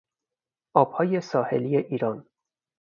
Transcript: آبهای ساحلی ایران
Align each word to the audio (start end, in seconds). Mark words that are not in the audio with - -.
آبهای 0.73 1.21
ساحلی 1.21 1.77
ایران 1.77 2.25